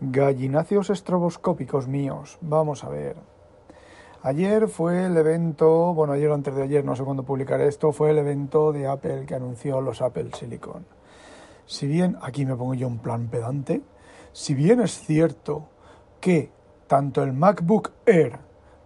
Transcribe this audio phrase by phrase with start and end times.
[0.00, 3.16] Gallináceos estroboscópicos míos, vamos a ver.
[4.22, 7.92] Ayer fue el evento, bueno, ayer o antes de ayer, no sé cuándo publicaré esto,
[7.92, 10.84] fue el evento de Apple que anunció los Apple Silicon.
[11.66, 13.82] Si bien, aquí me pongo yo un plan pedante,
[14.32, 15.68] si bien es cierto
[16.20, 16.50] que
[16.86, 18.38] tanto el MacBook Air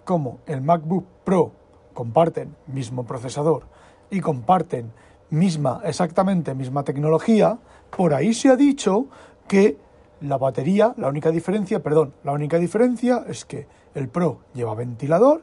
[0.04, 1.52] como el MacBook Pro
[1.92, 3.64] comparten mismo procesador
[4.10, 4.92] y comparten
[5.30, 7.58] misma, exactamente misma tecnología,
[7.96, 9.06] por ahí se ha dicho
[9.52, 9.76] que
[10.22, 15.42] la batería, la única diferencia, perdón, la única diferencia es que el Pro lleva ventilador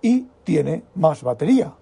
[0.00, 1.74] y tiene más batería.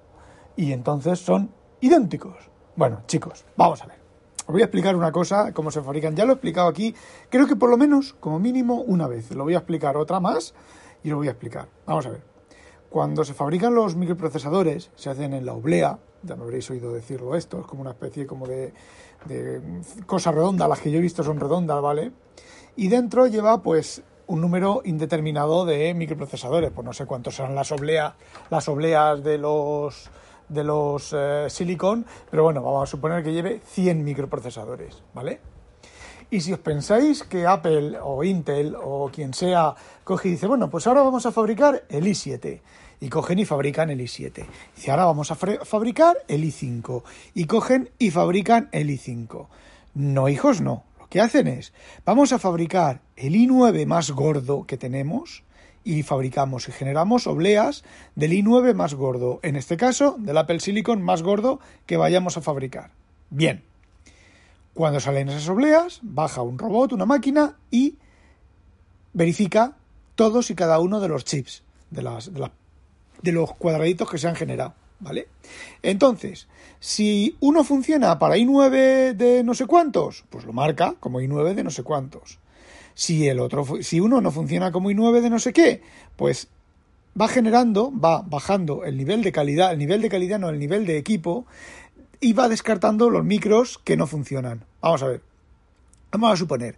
[0.57, 2.35] Y entonces son idénticos.
[2.75, 3.99] Bueno, chicos, vamos a ver.
[4.47, 6.17] Os voy a explicar una cosa, cómo se fabrican.
[6.17, 6.93] Ya lo he explicado aquí,
[7.31, 9.31] creo que por lo menos, como mínimo, una vez.
[9.31, 10.55] Lo voy a explicar otra más
[11.05, 11.69] y lo voy a explicar.
[11.87, 12.34] Vamos a ver.
[12.95, 17.35] Cuando se fabrican los microprocesadores, se hacen en la oblea, ya me habréis oído decirlo
[17.35, 18.73] esto, es como una especie como de,
[19.25, 19.61] de
[20.07, 22.13] cosa redonda, las que yo he visto son redondas, ¿vale?
[22.77, 27.73] Y dentro lleva pues un número indeterminado de microprocesadores, pues no sé cuántos serán las
[27.73, 28.15] obleas,
[28.49, 30.09] las obleas de los
[30.49, 35.41] de los eh, silicon, pero bueno, vamos a suponer que lleve 100 microprocesadores, ¿vale?
[36.31, 40.71] Y si os pensáis que Apple o Intel o quien sea coge y dice, bueno,
[40.71, 42.61] pues ahora vamos a fabricar el i7
[43.01, 44.47] y cogen y fabrican el i7.
[44.77, 47.03] Dice, ahora vamos a fabricar el i5
[47.35, 49.47] y cogen y fabrican el i5.
[49.95, 50.85] No, hijos, no.
[50.99, 51.73] Lo que hacen es,
[52.05, 55.45] vamos a fabricar el i9 más gordo que tenemos
[55.85, 57.85] y fabricamos y generamos obleas
[58.17, 62.41] del i9 más gordo, en este caso del Apple Silicon más gordo que vayamos a
[62.41, 62.91] fabricar.
[63.31, 63.63] Bien,
[64.73, 67.99] cuando salen esas obleas, baja un robot, una máquina y
[69.13, 69.77] verifica
[70.15, 72.51] todos y cada uno de los chips, de las, de las
[73.23, 75.29] de los cuadraditos que se han generado, ¿vale?
[75.83, 76.49] Entonces,
[76.81, 81.65] si uno funciona para i9 de no sé cuántos, pues lo marca como i9 de
[81.65, 82.39] no sé cuántos.
[82.95, 85.83] Si el otro, si uno no funciona como i9 de no sé qué,
[86.17, 86.49] pues
[87.21, 90.87] va generando, va bajando el nivel de calidad, el nivel de calidad no, el nivel
[90.87, 91.47] de equipo,
[92.21, 94.65] y va descartando los micros que no funcionan.
[94.81, 95.23] Vamos a ver.
[96.13, 96.77] Vamos a suponer,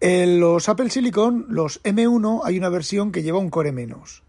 [0.00, 4.22] en los Apple Silicon, los M1, hay una versión que lleva un core menos.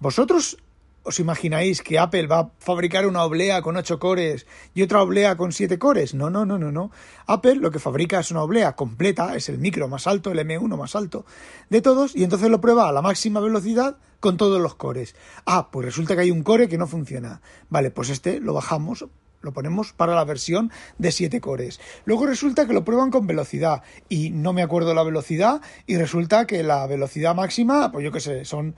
[0.00, 0.58] Vosotros
[1.04, 5.36] ¿Os imagináis que Apple va a fabricar una oblea con 8 cores y otra oblea
[5.36, 6.14] con 7 cores?
[6.14, 6.92] No, no, no, no, no.
[7.26, 10.76] Apple lo que fabrica es una oblea completa, es el micro más alto, el M1
[10.76, 11.26] más alto
[11.70, 15.16] de todos, y entonces lo prueba a la máxima velocidad con todos los cores.
[15.44, 17.42] Ah, pues resulta que hay un core que no funciona.
[17.68, 19.06] Vale, pues este lo bajamos,
[19.40, 21.80] lo ponemos para la versión de 7 cores.
[22.04, 26.46] Luego resulta que lo prueban con velocidad y no me acuerdo la velocidad y resulta
[26.46, 28.76] que la velocidad máxima, pues yo qué sé, son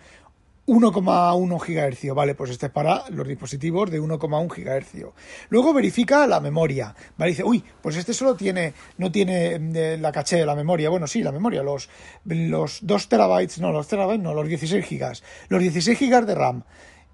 [0.66, 5.12] 1,1 GHz, vale, pues este es para los dispositivos de 1,1 GHz.
[5.50, 10.10] Luego verifica la memoria, vale, dice, uy, pues este solo tiene, no tiene mm, la
[10.10, 11.91] caché de la memoria, bueno, sí, la memoria, los,
[12.24, 16.64] los 2 terabytes, no, los terabytes, no, los 16 gigas, los 16 gigas de RAM,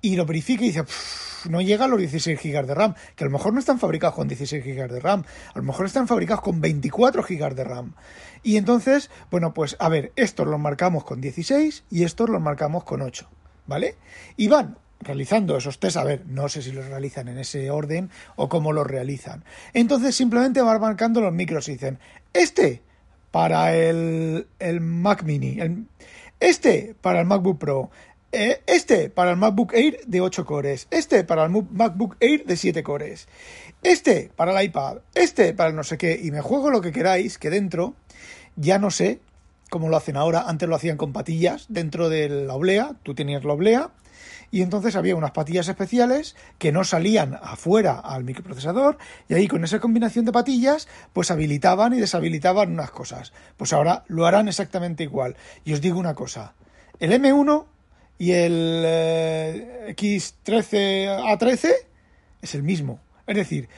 [0.00, 0.84] y lo verifica y dice,
[1.48, 4.14] no llega a los 16 gigas de RAM, que a lo mejor no están fabricados
[4.14, 7.94] con 16 gigas de RAM, a lo mejor están fabricados con 24 gigas de RAM.
[8.44, 12.84] Y entonces, bueno, pues a ver, estos los marcamos con 16 y estos los marcamos
[12.84, 13.28] con 8.
[13.70, 13.94] ¿Vale?
[14.36, 18.10] Y van realizando esos test, a ver, no sé si los realizan en ese orden
[18.36, 19.44] o cómo los realizan.
[19.72, 21.98] Entonces simplemente van marcando los micros y dicen,
[22.34, 22.82] este
[23.30, 25.86] para el, el Mac mini,
[26.40, 27.90] este para el MacBook Pro,
[28.32, 32.56] eh, este para el MacBook Air de 8 cores, este para el MacBook Air de
[32.56, 33.28] 7 cores,
[33.84, 36.90] este para el iPad, este para el no sé qué, y me juego lo que
[36.90, 37.94] queráis, que dentro
[38.56, 39.20] ya no sé
[39.70, 43.44] como lo hacen ahora, antes lo hacían con patillas dentro de la oblea, tú tenías
[43.44, 43.90] la oblea,
[44.50, 49.62] y entonces había unas patillas especiales que no salían afuera al microprocesador y ahí con
[49.62, 53.32] esa combinación de patillas pues habilitaban y deshabilitaban unas cosas.
[53.56, 55.36] Pues ahora lo harán exactamente igual.
[55.64, 56.54] Y os digo una cosa,
[56.98, 57.64] el M1
[58.18, 61.70] y el eh, X13A13
[62.42, 63.00] es el mismo.
[63.28, 63.68] Es decir,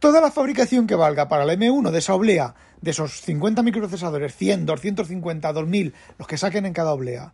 [0.00, 4.34] toda la fabricación que valga para el M1 de esa oblea, de esos 50 microprocesadores,
[4.34, 7.32] 100, 250, 2000, los que saquen en cada oblea,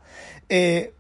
[0.49, 0.93] eh,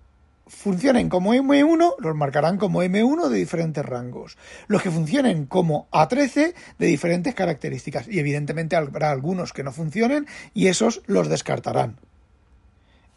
[0.46, 4.38] funcionen como M1 los marcarán como M1 de diferentes rangos.
[4.68, 8.06] Los que funcionen como A13 de diferentes características.
[8.08, 11.98] Y evidentemente habrá algunos que no funcionen y esos los descartarán.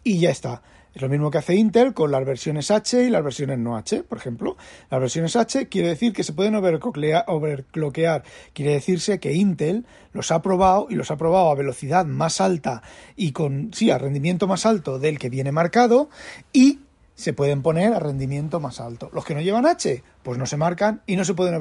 [0.03, 0.63] Y ya está.
[0.99, 4.17] Lo mismo que hace Intel con las versiones H y las versiones no H, por
[4.17, 4.57] ejemplo.
[4.89, 8.23] Las versiones H quiere decir que se pueden overclockear.
[8.53, 12.81] Quiere decirse que Intel los ha probado y los ha probado a velocidad más alta
[13.15, 16.09] y con, sí, a rendimiento más alto del que viene marcado
[16.51, 16.79] y
[17.15, 19.09] se pueden poner a rendimiento más alto.
[19.13, 21.55] Los que no llevan H, pues no se marcan y no se pueden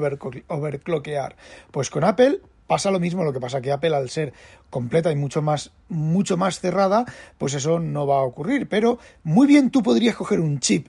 [0.47, 1.35] overclockear.
[1.71, 2.39] Pues con Apple
[2.69, 4.31] pasa lo mismo, lo que pasa que Apple al ser
[4.69, 7.03] completa y mucho más mucho más cerrada,
[7.39, 10.87] pues eso no va a ocurrir, pero muy bien tú podrías coger un chip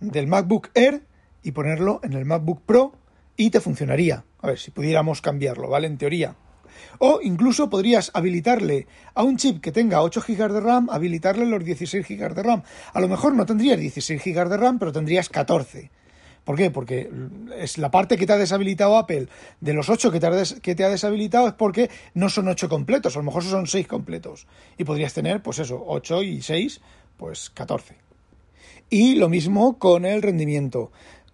[0.00, 1.02] del MacBook Air
[1.42, 2.94] y ponerlo en el MacBook Pro
[3.36, 4.24] y te funcionaría.
[4.40, 5.86] A ver, si pudiéramos cambiarlo, ¿vale?
[5.86, 6.34] En teoría.
[6.98, 11.62] O incluso podrías habilitarle a un chip que tenga 8 GB de RAM, habilitarle los
[11.62, 12.62] 16 GB de RAM.
[12.94, 15.90] A lo mejor no tendrías 16 GB de RAM, pero tendrías 14.
[16.48, 16.70] ¿Por qué?
[16.70, 17.10] Porque
[17.58, 19.28] es la parte que te ha deshabilitado Apple
[19.60, 23.24] de los 8 que te, ha deshabilitado es porque no son 8 completos, a lo
[23.24, 24.46] mejor son 6 completos.
[24.78, 26.80] Y podrías tener, pues eso, 8 y 6,
[27.18, 27.96] pues 14.
[28.88, 30.90] Y lo mismo con el rendimiento.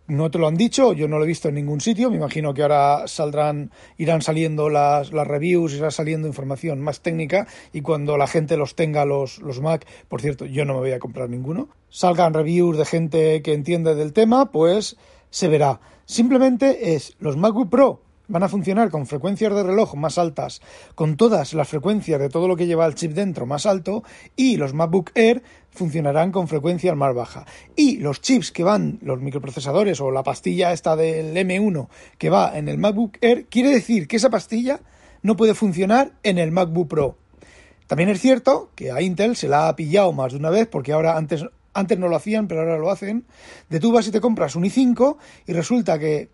[0.08, 2.10] No te lo han dicho, yo no lo he visto en ningún sitio.
[2.10, 7.46] Me imagino que ahora saldrán, irán saliendo las, las reviews, irá saliendo información más técnica
[7.72, 10.90] y cuando la gente los tenga los, los Mac, por cierto, yo no me voy
[10.90, 14.96] a comprar ninguno, salgan reviews de gente que entiende del tema, pues
[15.30, 15.78] se verá.
[16.06, 20.60] Simplemente es los MacBook Pro van a funcionar con frecuencias de reloj más altas,
[20.96, 24.02] con todas las frecuencias de todo lo que lleva el chip dentro más alto,
[24.34, 27.46] y los MacBook Air funcionarán con frecuencias más bajas.
[27.76, 31.86] Y los chips que van, los microprocesadores o la pastilla esta del M1
[32.18, 34.80] que va en el MacBook Air, quiere decir que esa pastilla
[35.22, 37.18] no puede funcionar en el MacBook Pro.
[37.86, 40.92] También es cierto que a Intel se la ha pillado más de una vez, porque
[40.92, 41.44] ahora antes,
[41.74, 43.26] antes no lo hacían, pero ahora lo hacen.
[43.68, 45.16] De tú vas y te compras un i5
[45.46, 46.30] y resulta que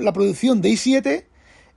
[0.00, 1.24] la producción de i7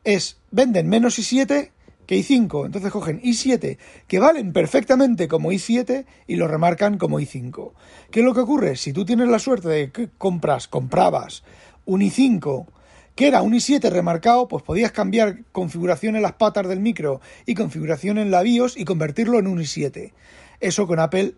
[0.03, 1.71] es, venden menos i7
[2.05, 2.65] que i5.
[2.65, 3.77] Entonces cogen i7
[4.07, 7.71] que valen perfectamente como i7 y lo remarcan como i5.
[8.11, 8.75] ¿Qué es lo que ocurre?
[8.75, 11.43] Si tú tienes la suerte de que compras, comprabas
[11.85, 12.67] un i5
[13.15, 17.55] que era un i7 remarcado, pues podías cambiar configuración en las patas del micro y
[17.55, 20.13] configuración en la BIOS y convertirlo en un i7.
[20.59, 21.35] Eso con Apple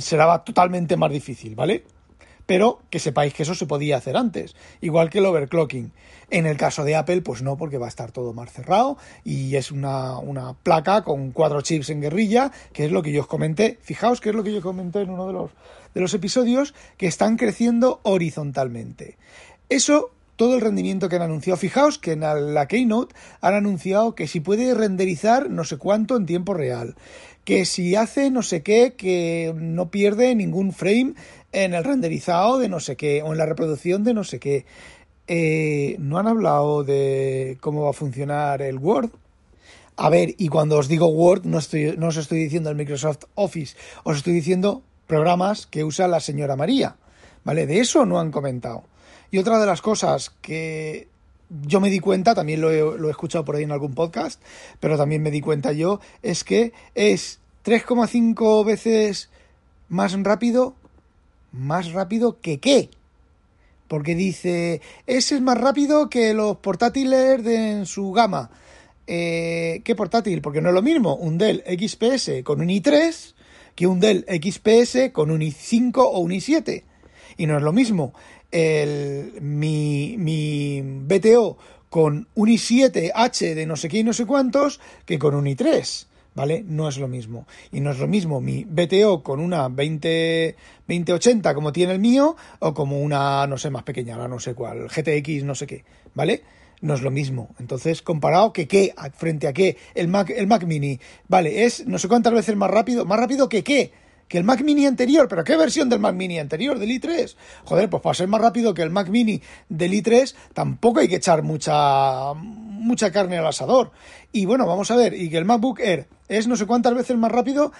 [0.00, 1.84] será totalmente más difícil, ¿vale?
[2.50, 5.92] pero que sepáis que eso se podía hacer antes, igual que el overclocking.
[6.30, 9.54] En el caso de Apple, pues no, porque va a estar todo más cerrado y
[9.54, 10.18] es una,
[10.64, 13.78] placa con cuatro chips en guerrilla, que es lo que yo os comenté.
[13.82, 15.52] Fijaos que es lo que yo comenté en uno de los,
[15.94, 19.16] de los episodios, que están creciendo horizontalmente.
[19.68, 21.56] Eso todo el rendimiento que han anunciado.
[21.56, 22.20] Fijaos que en
[22.54, 26.96] la Keynote han anunciado que si puede renderizar no sé cuánto en tiempo real,
[27.44, 31.14] que si hace no sé qué, que no pierde ningún frame
[31.52, 34.66] en el renderizado de no sé qué o en la reproducción de no sé qué.
[35.26, 39.10] Eh, no han hablado de cómo va a funcionar el Word.
[39.96, 43.24] A ver, y cuando os digo Word, no, estoy, no os estoy diciendo el Microsoft
[43.34, 46.96] Office, os estoy diciendo programas que usa la señora María.
[47.44, 47.66] ¿Vale?
[47.66, 48.84] De eso no han comentado.
[49.30, 51.08] Y otra de las cosas que
[51.66, 54.40] yo me di cuenta, también lo he, lo he escuchado por ahí en algún podcast,
[54.80, 59.30] pero también me di cuenta yo, es que es 3,5 veces
[59.88, 60.74] más rápido
[61.52, 62.90] ¿Más rápido que qué?
[63.88, 68.50] Porque dice, ese es más rápido que los portátiles de en su gama.
[69.08, 70.42] Eh, ¿Qué portátil?
[70.42, 73.34] Porque no es lo mismo un Dell XPS con un i3
[73.74, 76.84] que un Dell XPS con un i5 o un i7.
[77.40, 78.12] Y no es lo mismo
[78.50, 81.56] el, mi, mi BTO
[81.88, 86.06] con un i7H de no sé qué y no sé cuántos que con un i3.
[86.34, 86.62] ¿vale?
[86.66, 87.46] No es lo mismo.
[87.72, 90.54] Y no es lo mismo mi BTO con una 20,
[90.86, 94.88] 2080 como tiene el mío o como una, no sé, más pequeña, no sé cuál,
[94.88, 96.42] GTX, no sé qué, ¿vale?
[96.82, 97.54] No es lo mismo.
[97.58, 101.98] Entonces, comparado que qué, frente a qué, el Mac, el Mac Mini, vale, es no
[101.98, 103.92] sé cuántas veces más rápido, más rápido que qué,
[104.30, 105.26] que el Mac Mini anterior.
[105.28, 106.78] ¿Pero qué versión del Mac Mini anterior?
[106.78, 107.34] ¿Del i3?
[107.64, 111.16] Joder, pues para ser más rápido que el Mac Mini del i3, tampoco hay que
[111.16, 113.90] echar mucha, mucha carne al asador.
[114.30, 117.16] Y bueno, vamos a ver, y que el MacBook Air es no sé cuántas veces
[117.16, 117.72] más rápido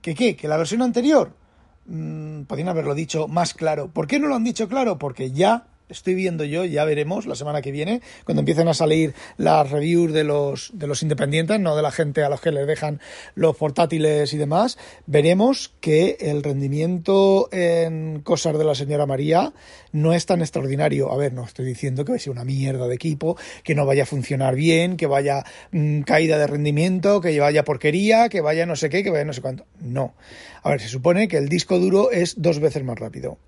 [0.00, 1.36] que qué, que la versión anterior.
[1.84, 3.90] Mm, podrían haberlo dicho más claro.
[3.90, 4.96] ¿Por qué no lo han dicho claro?
[4.96, 9.14] Porque ya estoy viendo yo, ya veremos la semana que viene, cuando empiecen a salir
[9.36, 12.66] las reviews de los, de los independientes, no de la gente a los que les
[12.66, 13.00] dejan
[13.34, 19.52] los portátiles y demás, veremos que el rendimiento en cosas de la señora María
[19.92, 21.12] no es tan extraordinario.
[21.12, 23.86] A ver, no estoy diciendo que vaya a ser una mierda de equipo, que no
[23.86, 28.66] vaya a funcionar bien, que vaya mm, caída de rendimiento, que vaya porquería, que vaya
[28.66, 29.66] no sé qué, que vaya no sé cuánto.
[29.80, 30.14] No.
[30.62, 33.38] A ver, se supone que el disco duro es dos veces más rápido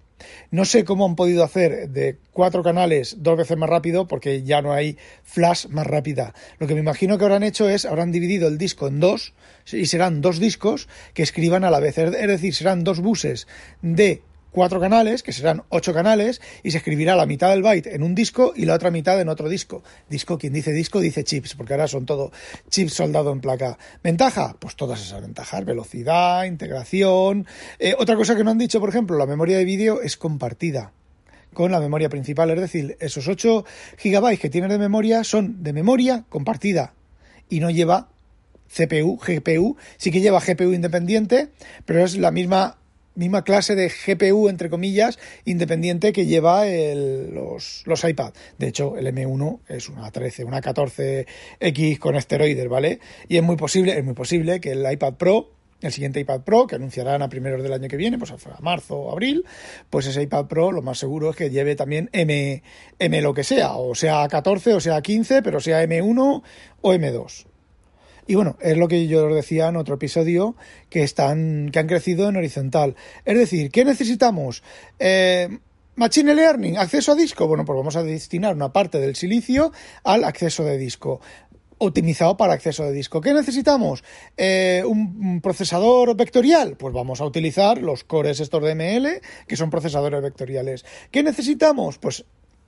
[0.51, 4.63] No sé cómo han podido hacer de cuatro canales dos veces más rápido porque ya
[4.63, 6.35] no hay flash más rápida.
[6.59, 9.35] Lo que me imagino que habrán hecho es, habrán dividido el disco en dos
[9.73, 11.99] y serán dos discos que escriban a la vez.
[11.99, 13.47] Es decir, serán dos buses
[13.83, 14.23] de
[14.57, 18.15] cuatro canales, que serán ocho canales, y se escribirá la mitad del byte en un
[18.15, 19.85] disco y la otra mitad en otro disco.
[20.09, 22.33] Disco, quien dice disco, dice chips, porque ahora son todo
[22.71, 23.77] chips soldado en placa.
[24.03, 24.57] ¿Ventaja?
[24.59, 25.63] Pues todas esas ventajas.
[25.67, 27.47] Velocidad, integración.
[27.79, 30.91] Eh, otra cosa que no han dicho, por ejemplo, la memoria de vídeo es compartida
[31.53, 33.67] con la memoria principal, es decir, esos 8
[33.99, 36.95] gigabytes que tiene de memoria son de memoria compartida
[37.51, 38.09] y no lleva
[38.75, 41.51] CPU, GPU, sí que lleva GPU independiente,
[41.85, 42.79] pero es la misma
[43.17, 48.33] misma clase de GPU, entre comillas, independiente que lleva los, los iPad.
[48.59, 53.01] De hecho, el M1 es una 13, una 14X con esteroides, ¿vale?
[53.29, 56.67] Y es muy posible, es muy posible que el iPad Pro el siguiente iPad Pro,
[56.67, 59.45] que anunciarán a primeros del año que viene, pues a marzo o abril,
[59.91, 62.63] pues ese iPad Pro lo más seguro es que lleve también M,
[62.99, 66.43] M lo que sea, o sea 14 o sea 15, pero sea M1
[66.81, 67.47] o M2.
[68.27, 70.57] Y bueno, es lo que yo os decía en otro episodio,
[70.91, 72.97] que, están, que han crecido en horizontal.
[73.25, 74.63] Es decir, ¿qué necesitamos?
[74.99, 75.59] Eh,
[75.95, 77.47] Machine Learning, acceso a disco.
[77.47, 79.73] Bueno, pues vamos a destinar una parte del silicio
[80.05, 81.21] al acceso de disco
[81.79, 83.21] optimizado para acceso de disco.
[83.21, 84.03] ¿Qué necesitamos?
[84.37, 86.77] Eh, ¿Un procesador vectorial?
[86.77, 90.85] Pues vamos a utilizar los cores estos de que son procesadores vectoriales.
[91.11, 91.99] ¿Qué necesitamos?
[91.99, 92.25] Pues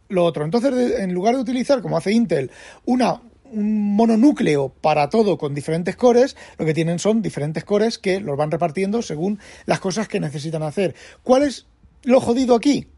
[0.08, 0.44] lo otro.
[0.44, 2.50] Entonces, en lugar de utilizar, como hace Intel,
[2.84, 3.22] una
[3.52, 8.36] un mononúcleo para todo con diferentes cores, lo que tienen son diferentes cores que los
[8.36, 10.94] van repartiendo según las cosas que necesitan hacer.
[11.22, 11.66] ¿Cuál es
[12.02, 12.88] lo jodido aquí?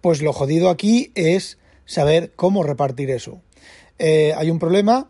[0.00, 3.40] Pues lo jodido aquí es saber cómo repartir eso.
[3.98, 5.08] Eh, hay un problema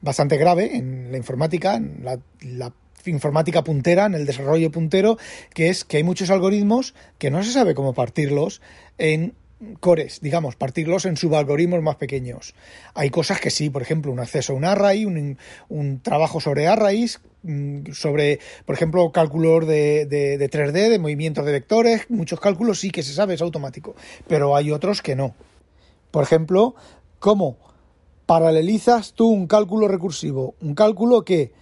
[0.00, 2.72] bastante grave en la informática, en la, la
[3.06, 5.18] informática puntera, en el desarrollo puntero,
[5.54, 8.60] que es que hay muchos algoritmos que no se sabe cómo partirlos
[8.98, 9.34] en
[9.80, 12.54] cores, digamos, partirlos en subalgoritmos más pequeños.
[12.94, 15.38] Hay cosas que sí, por ejemplo, un acceso a un array, un,
[15.68, 21.44] un trabajo sobre arrays, mm, sobre, por ejemplo, cálculos de, de, de 3D, de movimientos
[21.44, 23.94] de vectores, muchos cálculos sí que se sabe, es automático,
[24.26, 25.34] pero hay otros que no.
[26.10, 26.74] Por ejemplo,
[27.18, 27.58] ¿cómo
[28.26, 30.54] paralelizas tú un cálculo recursivo?
[30.60, 31.52] Un cálculo que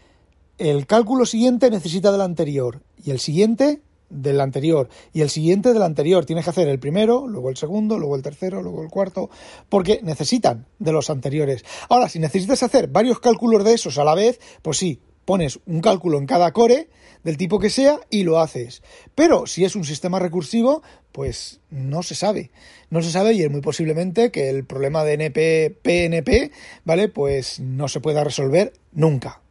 [0.58, 5.82] el cálculo siguiente necesita del anterior y el siguiente del anterior y el siguiente del
[5.82, 6.24] anterior.
[6.24, 9.30] Tienes que hacer el primero, luego el segundo, luego el tercero, luego el cuarto,
[9.68, 11.64] porque necesitan de los anteriores.
[11.88, 15.80] Ahora, si necesitas hacer varios cálculos de esos a la vez, pues sí, pones un
[15.80, 16.88] cálculo en cada core
[17.22, 18.82] del tipo que sea y lo haces.
[19.14, 22.50] Pero si es un sistema recursivo, pues no se sabe.
[22.90, 26.50] No se sabe y es muy posiblemente que el problema de NP, PNP,
[26.84, 27.08] ¿vale?
[27.08, 29.42] Pues no se pueda resolver nunca.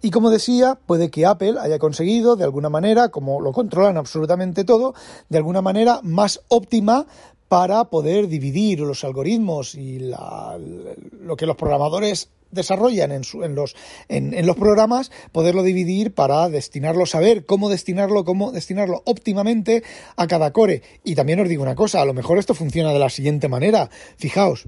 [0.00, 4.64] Y como decía, puede que Apple haya conseguido, de alguna manera, como lo controlan absolutamente
[4.64, 4.94] todo,
[5.28, 7.06] de alguna manera más óptima
[7.48, 13.74] para poder dividir los algoritmos y lo que los programadores desarrollan en, en los,
[14.08, 19.82] en, los programas, poderlo dividir para destinarlo, saber cómo destinarlo, cómo destinarlo óptimamente
[20.16, 20.82] a cada core.
[21.04, 23.90] Y también os digo una cosa, a lo mejor esto funciona de la siguiente manera.
[24.16, 24.66] Fijaos,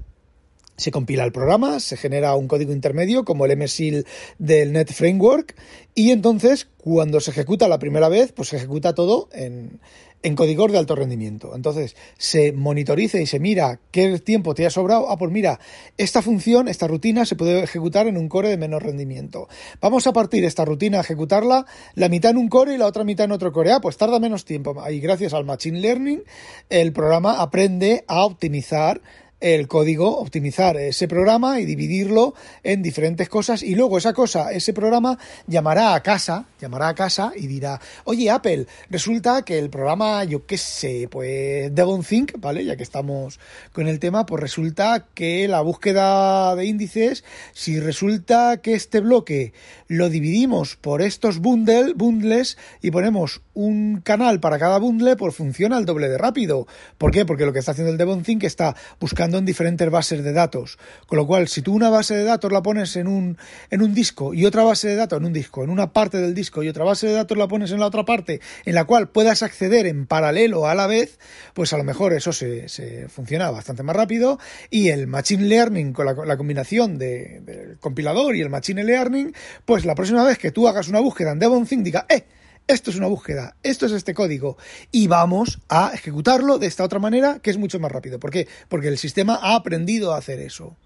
[0.81, 4.05] se compila el programa, se genera un código intermedio como el MSIL
[4.39, 5.55] del Net Framework
[5.93, 9.79] y entonces cuando se ejecuta la primera vez, pues se ejecuta todo en,
[10.23, 11.55] en código de alto rendimiento.
[11.55, 15.09] Entonces se monitoriza y se mira qué tiempo te ha sobrado.
[15.09, 15.59] Ah, pues mira,
[15.97, 19.47] esta función, esta rutina se puede ejecutar en un core de menor rendimiento.
[19.81, 23.03] Vamos a partir esta rutina a ejecutarla, la mitad en un core y la otra
[23.03, 23.71] mitad en otro core.
[23.71, 24.75] Ah, pues tarda menos tiempo.
[24.89, 26.23] Y gracias al Machine Learning,
[26.69, 29.01] el programa aprende a optimizar
[29.41, 34.71] el código, optimizar ese programa y dividirlo en diferentes cosas y luego esa cosa, ese
[34.71, 35.17] programa
[35.47, 40.45] llamará a casa, llamará a casa y dirá, oye Apple, resulta que el programa, yo
[40.45, 42.63] qué sé, pues Devon Think, ¿vale?
[42.63, 43.39] Ya que estamos
[43.73, 49.53] con el tema, pues resulta que la búsqueda de índices, si resulta que este bloque
[49.87, 55.77] lo dividimos por estos bundle, bundles y ponemos un canal para cada bundle, pues funciona
[55.77, 56.67] el doble de rápido.
[56.97, 57.25] ¿Por qué?
[57.25, 60.77] Porque lo que está haciendo el Devon Think está buscando en diferentes bases de datos.
[61.07, 63.37] Con lo cual, si tú una base de datos la pones en un,
[63.69, 66.33] en un disco y otra base de datos en un disco, en una parte del
[66.33, 69.09] disco y otra base de datos la pones en la otra parte, en la cual
[69.09, 71.19] puedas acceder en paralelo a la vez,
[71.53, 75.93] pues a lo mejor eso se, se funciona bastante más rápido y el Machine Learning
[75.93, 79.33] con la, combinación de, del compilador y el Machine Learning,
[79.65, 82.25] pues la próxima vez que tú hagas una búsqueda en Devon diga, ¡eh!
[82.67, 84.57] Esto es una búsqueda, esto es este código
[84.91, 88.19] y vamos a ejecutarlo de esta otra manera que es mucho más rápido.
[88.19, 88.47] ¿Por qué?
[88.69, 90.77] Porque el sistema ha aprendido a hacer eso.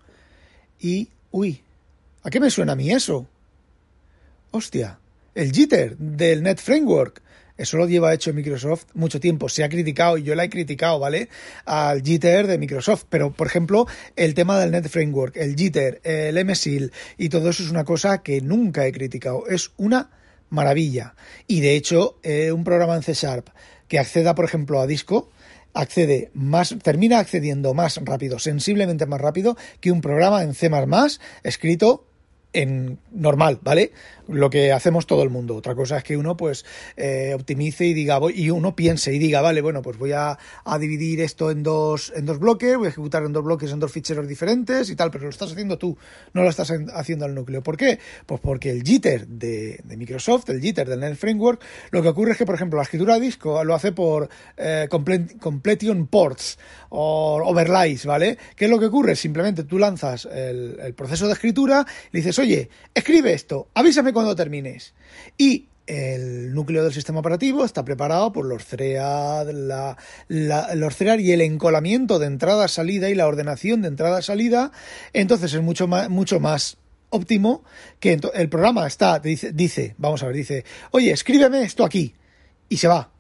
[0.80, 1.62] Y, uy,
[2.24, 3.28] ¿a qué me suena a mí eso?
[4.52, 5.00] Hostia,
[5.36, 7.22] el jitter del Net Framework.
[7.58, 9.48] Eso lo lleva hecho Microsoft mucho tiempo.
[9.48, 11.30] Se ha criticado y yo la he criticado, ¿vale?
[11.64, 13.06] Al Jitter de Microsoft.
[13.10, 17.64] Pero, por ejemplo, el tema del Net Framework, el Jitter, el MSIL y todo eso
[17.64, 19.48] es una cosa que nunca he criticado.
[19.48, 20.10] Es una
[20.50, 21.16] maravilla.
[21.48, 23.50] Y de hecho, eh, un programa en C Sharp
[23.88, 25.30] que acceda, por ejemplo, a disco,
[25.74, 30.70] accede más, termina accediendo más rápido, sensiblemente más rápido que un programa en C
[31.44, 32.06] escrito
[32.56, 33.92] en normal, ¿vale?
[34.28, 35.56] Lo que hacemos todo el mundo.
[35.56, 39.42] Otra cosa es que uno pues eh, optimice y diga y uno piense y diga,
[39.42, 40.38] vale, bueno, pues voy a,
[40.80, 43.92] dividir esto en dos en dos bloques, voy a ejecutar en dos bloques en dos
[43.92, 45.98] ficheros diferentes y tal, pero lo estás haciendo tú,
[46.34, 47.62] no lo estás haciendo al núcleo.
[47.62, 48.00] ¿Por qué?
[48.26, 52.38] Pues porque el jitter de, Microsoft, el jitter del Net Framework, lo que ocurre es
[52.38, 56.58] que, por ejemplo, la escritura de disco lo hace por eh, completion ports
[56.90, 58.38] o overlays, ¿vale?
[58.56, 59.16] ¿Qué es lo que ocurre?
[59.16, 62.45] Simplemente tú lanzas el, proceso de escritura y le dices, oye,
[62.94, 64.94] escribe esto, avísame cuando termines.
[65.38, 69.98] Y el núcleo del sistema operativo está preparado por los CREAD, la,
[70.28, 74.72] los CREAD y el encolamiento de entrada-salida y la ordenación de entrada-salida.
[75.14, 76.78] Entonces es mucho más, mucho más
[77.10, 77.64] óptimo
[78.00, 82.16] que el programa está, dice, dice, vamos a ver, dice, oye, escríbeme esto aquí.
[82.68, 83.12] Y se va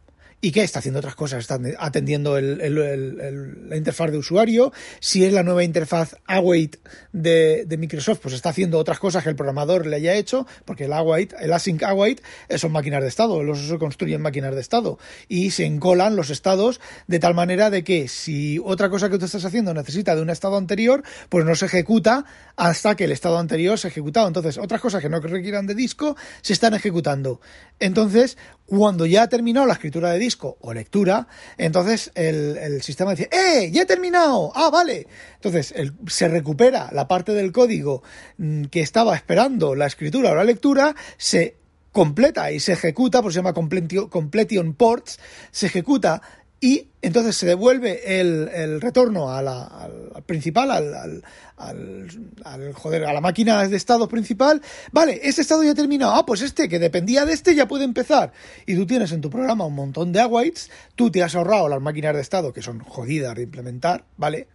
[0.41, 4.71] y que está haciendo otras cosas, está atendiendo la interfaz de usuario.
[4.99, 6.77] Si es la nueva interfaz Await
[7.13, 10.93] de, Microsoft, pues está haciendo otras cosas que el programador le haya hecho, porque el
[10.93, 12.21] Await, el Async Await
[12.57, 17.19] son máquinas de estado, los construyen máquinas de estado y se encolan los estados de
[17.19, 20.57] tal manera de que si otra cosa que tú estás haciendo necesita de un estado
[20.57, 22.25] anterior, pues no se ejecuta
[22.55, 24.27] hasta que el estado anterior se ha ejecutado.
[24.27, 27.41] Entonces, otras cosas que no requieran de disco se están ejecutando.
[27.79, 33.29] Entonces, cuando ya ha terminado la escritura de disco o lectura, entonces el, sistema dice,
[33.31, 33.69] ¡eh!
[33.71, 34.51] ¡Ya he terminado!
[34.55, 35.07] ¡Ah, vale!
[35.35, 35.73] Entonces
[36.07, 38.03] se recupera la parte del código
[38.37, 41.57] mm, que estaba esperando la escritura o la lectura, se
[41.91, 45.19] completa y se ejecuta, por se llama completion ports,
[45.51, 46.21] se ejecuta
[46.65, 51.23] y entonces se devuelve el, retorno a la, al, principal, al,
[51.57, 54.63] al, joder, a la máquina de estado principal.
[54.91, 56.13] Vale, este estado ya terminado.
[56.15, 58.33] Ah, pues este, que dependía de este, ya puede empezar.
[58.65, 61.81] Y tú tienes en tu programa un montón de awaits, tú te has ahorrado las
[61.81, 64.47] máquinas de estado, que son jodidas de implementar, ¿vale?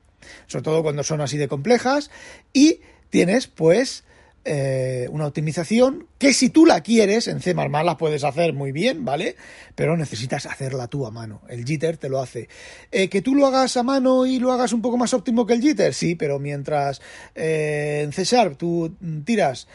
[0.49, 2.11] Sobre todo cuando son así de complejas,
[2.53, 4.03] y tienes, pues,
[4.44, 9.05] eh, una optimización que si tú la quieres, en C++ la puedes hacer muy bien,
[9.05, 9.37] ¿vale?
[9.74, 11.42] Pero necesitas hacerla tú a mano.
[11.48, 12.48] El jitter te lo hace.
[12.90, 15.53] Eh, que tú lo hagas a mano y lo hagas un poco más óptimo que
[15.53, 17.03] el jitter, sí, pero mientras
[17.35, 19.68] eh, en C Sharp tú tiras,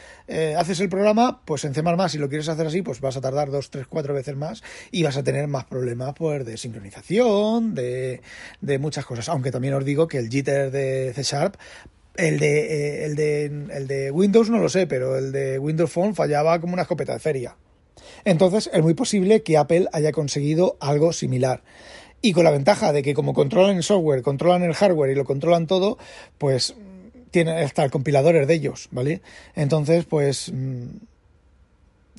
[0.56, 3.50] haces el programa, pues en C++ si lo quieres hacer así, pues vas a tardar
[3.50, 8.20] dos, tres, cuatro veces más y vas a tener más problemas pues de sincronización, de,
[8.60, 9.28] de muchas cosas.
[9.28, 11.56] Aunque también os digo que el jitter de C Sharp
[12.18, 15.90] el de, eh, el, de, el de Windows no lo sé, pero el de Windows
[15.90, 17.56] Phone fallaba como una escopeta de feria.
[18.24, 21.62] Entonces es muy posible que Apple haya conseguido algo similar.
[22.22, 25.24] Y con la ventaja de que como controlan el software, controlan el hardware y lo
[25.24, 25.98] controlan todo,
[26.38, 26.74] pues
[27.30, 29.20] tiene hasta el compilador de ellos, ¿vale?
[29.54, 30.86] Entonces, pues mm,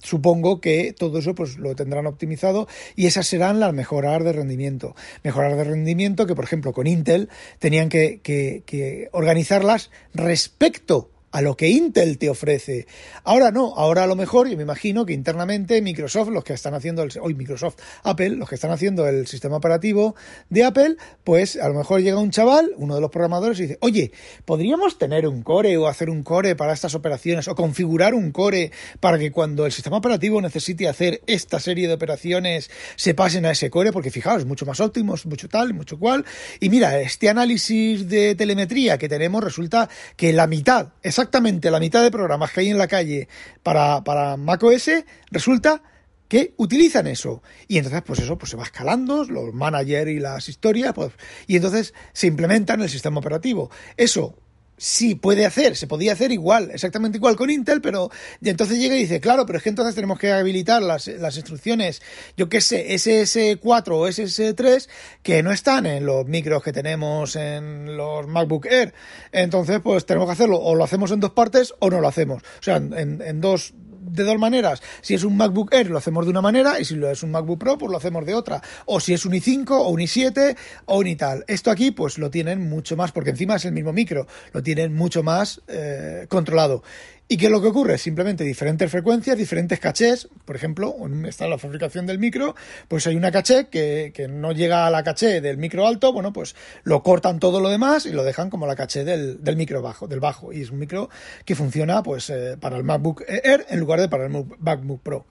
[0.02, 4.96] supongo que todo eso pues lo tendrán optimizado y esas serán las mejoras de rendimiento.
[5.24, 7.30] Mejoras de rendimiento que, por ejemplo, con Intel
[7.60, 12.88] tenían que, que, que organizarlas respecto a lo que Intel te ofrece.
[13.24, 16.74] Ahora no, ahora a lo mejor, yo me imagino que internamente Microsoft, los que están
[16.74, 20.16] haciendo el, hoy Microsoft, Apple, los que están haciendo el sistema operativo
[20.50, 23.78] de Apple, pues a lo mejor llega un chaval, uno de los programadores, y dice,
[23.82, 24.12] oye,
[24.46, 28.72] ¿podríamos tener un core o hacer un core para estas operaciones o configurar un core
[29.00, 33.52] para que cuando el sistema operativo necesite hacer esta serie de operaciones se pasen a
[33.52, 33.92] ese core?
[33.92, 36.26] Porque fijaos, es mucho más óptimo, es mucho tal, mucho cual.
[36.60, 41.80] Y mira, este análisis de telemetría que tenemos resulta que la mitad, exactamente exactamente la
[41.80, 43.28] mitad de programas que hay en la calle
[43.64, 44.92] para, para macOS,
[45.32, 45.82] resulta
[46.28, 47.42] que utilizan eso.
[47.68, 51.14] Y entonces, pues eso, pues se va escalando, los managers y las historias, pues,
[51.48, 53.72] y entonces se implementa en el sistema operativo.
[53.96, 54.36] Eso
[54.78, 58.10] sí puede hacer, se podía hacer igual, exactamente igual con Intel, pero
[58.42, 62.02] entonces llega y dice, claro, pero es que entonces tenemos que habilitar las, las instrucciones,
[62.38, 64.88] yo qué sé, SS4 o SS3,
[65.24, 68.94] que no están en los micros que tenemos en los MacBook Air.
[69.32, 72.44] Entonces, pues tenemos que hacerlo, o lo hacemos en dos partes o no lo hacemos.
[72.44, 73.74] O sea, en, en dos
[74.10, 74.82] de dos maneras.
[75.02, 77.32] Si es un MacBook Air lo hacemos de una manera y si lo es un
[77.32, 78.62] MacBook Pro pues lo hacemos de otra.
[78.86, 81.44] O si es un i5 o un i7 o un i tal.
[81.48, 84.94] Esto aquí pues lo tienen mucho más porque encima es el mismo micro, lo tienen
[84.94, 86.84] mucho más eh, controlado.
[87.30, 87.98] ¿Y qué es lo que ocurre?
[87.98, 90.30] Simplemente diferentes frecuencias, diferentes cachés.
[90.46, 90.96] Por ejemplo,
[91.28, 92.56] está la fabricación del micro,
[92.88, 96.32] pues hay una caché que, que, no llega a la caché del micro alto, bueno,
[96.32, 99.82] pues lo cortan todo lo demás y lo dejan como la caché del, del micro
[99.82, 100.54] bajo, del bajo.
[100.54, 101.10] Y es un micro
[101.44, 105.26] que funciona pues eh, para el MacBook Air en lugar de para el MacBook Pro.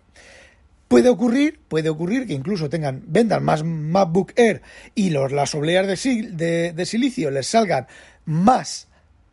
[0.88, 4.60] Puede ocurrir, puede ocurrir que incluso tengan, vendan más MacBook Air
[4.94, 7.86] y los, las obleas de, de silicio les salgan
[8.26, 8.85] más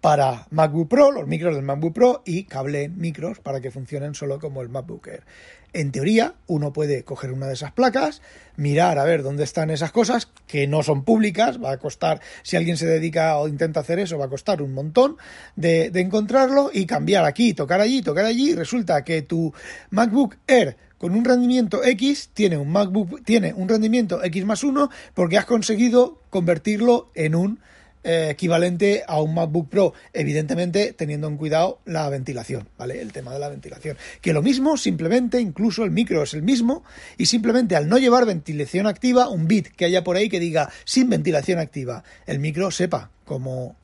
[0.03, 4.37] para MacBook Pro, los micros del MacBook Pro y cable micros para que funcionen solo
[4.37, 5.23] como el MacBook Air.
[5.71, 8.21] En teoría, uno puede coger una de esas placas,
[8.57, 12.57] mirar a ver dónde están esas cosas, que no son públicas, va a costar, si
[12.57, 15.15] alguien se dedica o intenta hacer eso, va a costar un montón
[15.55, 18.53] de, encontrarlo y cambiar aquí, tocar allí, tocar allí.
[18.55, 19.53] Resulta que tu
[19.89, 24.89] MacBook Air con un rendimiento X tiene un MacBook, tiene un rendimiento X más 1
[25.13, 27.59] porque has conseguido convertirlo en un
[28.03, 33.01] eh, equivalente a un MacBook Pro, evidentemente teniendo en cuidado la ventilación, ¿vale?
[33.01, 33.97] El tema de la ventilación.
[34.21, 36.83] Que lo mismo, simplemente, incluso el micro es el mismo,
[37.17, 40.69] y simplemente al no llevar ventilación activa, un bit que haya por ahí que diga
[40.85, 43.75] sin ventilación activa, el micro sepa cómo,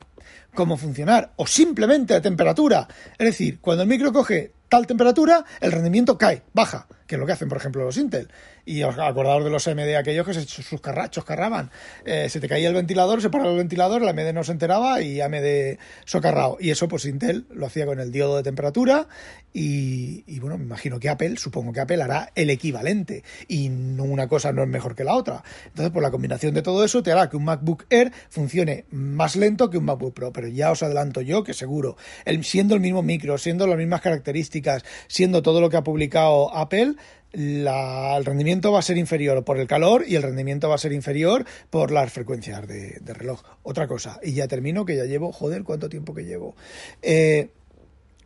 [0.54, 2.88] cómo funcionar, o simplemente la temperatura.
[3.18, 7.26] Es decir, cuando el micro coge tal temperatura, el rendimiento cae, baja, que es lo
[7.26, 8.28] que hacen, por ejemplo, los Intel
[8.64, 11.72] y os acordados de los AMD aquellos que se sus carrachos carraban.
[12.04, 15.02] Eh, se te caía el ventilador, se paraba el ventilador, la AMD no se enteraba
[15.02, 16.58] y AMD socarrao.
[16.60, 19.08] Y eso, pues Intel lo hacía con el diodo de temperatura
[19.52, 24.28] y, bueno, me imagino que Apple, supongo que Apple hará el equivalente y no, una
[24.28, 25.42] cosa no es mejor que la otra.
[25.66, 29.34] Entonces, pues la combinación de todo eso te hará que un MacBook Air funcione más
[29.34, 30.32] lento que un MacBook Pro.
[30.32, 31.96] Pero ya os adelanto yo que seguro,
[32.42, 36.94] siendo el mismo micro, siendo las mismas características, siendo todo lo que ha publicado Apple,
[37.32, 40.92] el rendimiento va a ser inferior por el calor y el rendimiento va a ser
[40.92, 43.42] inferior por las frecuencias de, reloj.
[43.62, 46.56] Otra cosa, y ya termino, que ya llevo, joder, cuánto tiempo que llevo.
[47.02, 47.50] Eh,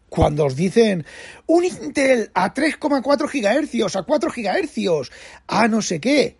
[0.08, 1.04] cuando os dicen
[1.46, 5.10] un Intel a 3,4 GHz, a 4 GHz,
[5.48, 6.36] a no sé qué.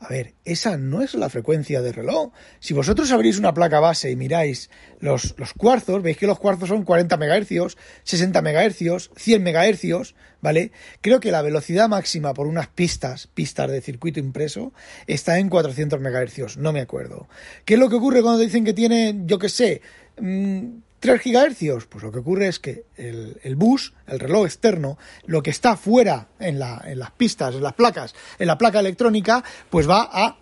[0.00, 2.30] A ver, esa no es la frecuencia de reloj.
[2.60, 6.68] Si vosotros abrís una placa base y miráis los, los cuarzos, veis que los cuarzos
[6.68, 10.70] son 40 MHz, 60 MHz, 100 MHz, ¿vale?
[11.00, 14.72] Creo que la velocidad máxima por unas pistas, pistas de circuito impreso,
[15.08, 17.28] está en 400 MHz, no me acuerdo.
[17.64, 19.82] ¿Qué es lo que ocurre cuando dicen que tiene, yo qué sé,
[20.20, 20.66] mm,
[21.00, 25.50] 3 GHz, pues lo que ocurre es que el, bus, el reloj externo, lo que
[25.50, 29.88] está fuera en, la, en las pistas, en las placas, en la placa electrónica, pues
[29.88, 30.36] va a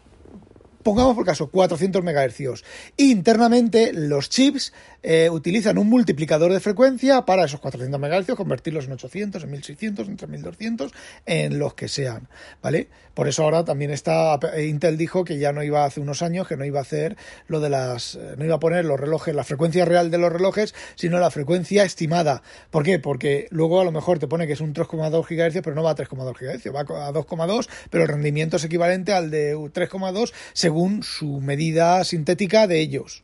[0.86, 2.62] pongamos por caso 400 MHz.
[2.96, 4.72] Internamente los chips
[5.02, 10.08] eh, utilizan un multiplicador de frecuencia para esos 400 MHz, convertirlos en 800, en 1600,
[10.08, 10.92] en 3200,
[11.26, 12.28] en los que sean,
[12.62, 12.88] ¿vale?
[13.14, 16.56] Por eso ahora también está, Intel dijo que ya no iba hace unos años, que
[16.56, 17.16] no iba a hacer
[17.48, 20.32] lo de las, eh, no iba a poner los relojes, la frecuencia real de los
[20.32, 22.42] relojes, sino la frecuencia estimada.
[22.70, 23.00] ¿Por qué?
[23.00, 25.92] Porque luego a lo mejor te pone que es un 3,2 GHz, pero no va
[25.92, 30.75] a 3,2 GHz, va a 2,2, pero el rendimiento es equivalente al de 3,2 según
[31.02, 33.22] su medida sintética de ellos.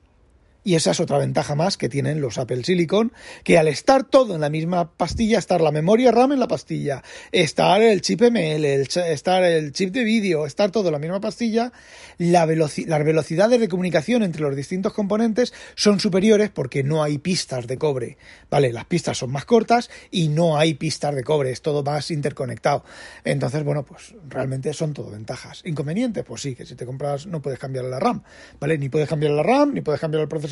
[0.64, 4.37] Y esa es otra ventaja más que tienen los Apple Silicon, que al estar todo
[4.37, 8.64] en la misma pastilla, estar la memoria RAM en la pastilla, estar el chip ML,
[8.64, 11.72] estar el chip de vídeo, estar todo en la misma pastilla,
[12.18, 17.66] la las velocidades de comunicación entre los distintos componentes son superiores porque no hay pistas
[17.66, 18.18] de cobre.
[18.51, 22.11] Vale, las pistas son más cortas y no hay pistas de cobre, es todo más
[22.11, 22.85] interconectado.
[23.25, 25.62] Entonces, bueno, pues realmente son todo ventajas.
[25.64, 28.22] Inconvenientes, pues sí, que si te compras no puedes cambiar la RAM,
[28.61, 28.79] ¿vale?
[28.79, 30.52] Ni puedes cambiar la RAM, ni puedes cambiar el procesador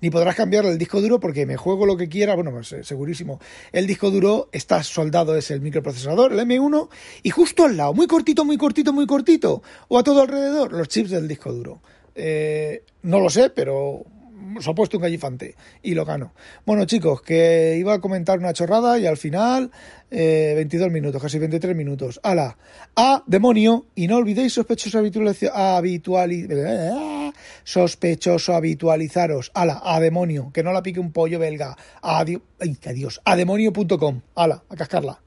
[0.00, 2.84] ni, podrás cambiar el disco duro porque me juego lo que quiera, bueno, pues eh,
[2.84, 3.40] segurísimo.
[3.72, 6.88] El disco duro está soldado, es el microprocesador, el M1,
[7.22, 10.88] y justo al lado, muy cortito, muy cortito, muy cortito, o a todo alrededor, los
[10.88, 11.80] chips del disco duro.
[12.14, 14.04] Eh, no lo sé, pero
[14.60, 16.32] se ha puesto un gallifante y lo gano.
[16.64, 19.70] Bueno, chicos, que iba a comentar una chorrada y al final
[20.10, 22.20] 22 eh, minutos, casi 23 minutos.
[22.22, 22.56] ¡Hala!
[22.96, 23.86] ¡A demonio!
[23.94, 25.02] Y no olvidéis sospechoso
[27.64, 29.50] sospechoso habitualizaros.
[29.54, 29.80] ¡Hala!
[29.84, 30.50] ¡A demonio!
[30.52, 31.76] Que no la pique un pollo belga.
[32.02, 32.42] ¡Adiós!
[32.60, 33.20] ¡Ay, adiós!
[33.24, 34.20] ¡A demonio.com!
[34.34, 34.62] ¡Hala!
[34.68, 35.23] A cascarla.